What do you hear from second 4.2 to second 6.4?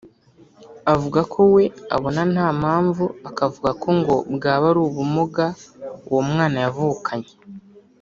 bwaba ari ubumuga uwo